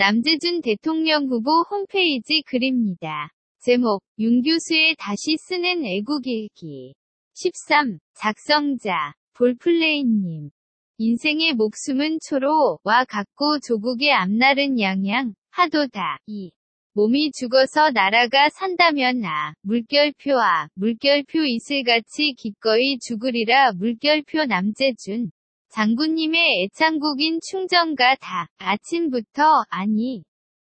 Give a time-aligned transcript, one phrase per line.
[0.00, 3.32] 남재준 대통령 후보 홈페이지 글입니다.
[3.58, 6.94] 제목, 윤 교수의 다시 쓰는 애국일기.
[7.34, 7.98] 13.
[8.14, 10.50] 작성자, 볼플레이님.
[10.98, 16.18] 인생의 목숨은 초로 와 같고 조국의 앞날은 양양, 하도다.
[16.26, 16.52] 2.
[16.92, 25.32] 몸이 죽어서 나라가 산다면 아, 물결표 아, 물결표 이슬같이 기꺼이 죽으리라 물결표 남재준.
[25.70, 30.22] 장군님의 애창곡인 충정가 다, 아침부터, 아니,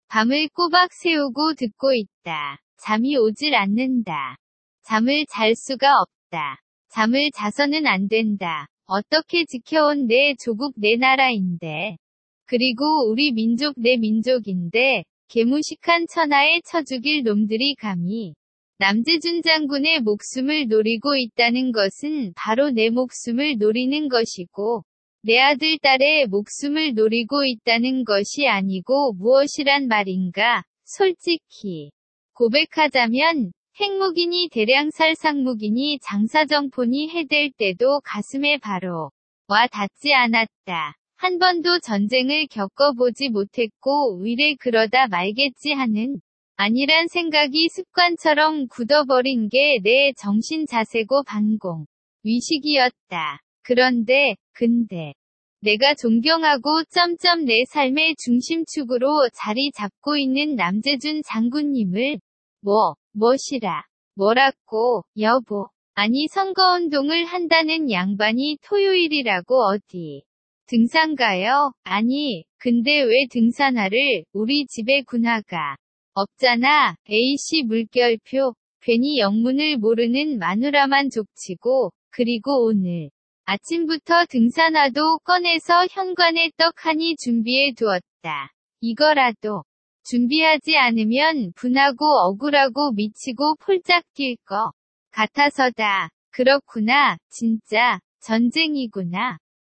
[0.09, 2.59] 밤을 꼬박 세우고 듣고 있다.
[2.77, 4.37] 잠이 오질 않는다.
[4.83, 6.59] 잠을 잘 수가 없다.
[6.89, 8.67] 잠을 자서는 안 된다.
[8.85, 11.97] 어떻게 지켜온 내 조국 내 나라인데.
[12.45, 18.33] 그리고 우리 민족 내 민족인데, 개무식한 천하에 쳐죽일 놈들이 감히,
[18.79, 24.83] 남재준 장군의 목숨을 노리고 있다는 것은 바로 내 목숨을 노리는 것이고,
[25.21, 31.91] 내 아들 딸의 목숨을 노리고 있다는 것이 아니고 무엇이란 말인가, 솔직히.
[32.33, 39.11] 고백하자면, 핵무기니 대량살 상무기니 장사정포니 해댈 때도 가슴에 바로
[39.47, 40.95] 와 닿지 않았다.
[41.17, 46.21] 한 번도 전쟁을 겪어보지 못했고 위래 그러다 말겠지 하는
[46.55, 51.85] 아니란 생각이 습관처럼 굳어버린 게 내 정신 자세고 반공
[52.23, 53.39] 위식이었다.
[53.69, 55.13] 그런데, 근데,
[55.61, 62.17] 내가 존경하고 점점 내 삶의 중심축으로 자리 잡고 있는 남재준 장군님을
[62.61, 63.83] 뭐, 뭐시라.
[64.15, 65.67] 뭐라고, 여보.
[65.93, 70.23] 아니 선거운동을 한다는 양반이 토요일이라고 어디.
[70.65, 71.71] 등산 가요?
[71.83, 75.75] 아니, 근데 왜 등산화를 우리 집에 군화가
[76.15, 76.95] 없잖아.
[77.07, 78.55] A씨 물결표.
[78.81, 83.11] 괜히 영문을 모르는 마누라만 족치고, 그리고 오늘
[83.51, 88.53] 아침부터 등산화도 꺼내서 현관에 떡하니 준비해 두었다.
[88.79, 89.63] 이거라도
[90.03, 94.71] 준비하지 않으면 분하고 억울하고 미치고 폴짝 뛸거
[95.09, 96.09] 같아서다.
[96.29, 97.17] 그렇구나.
[97.29, 99.39] 진짜 전쟁이구나.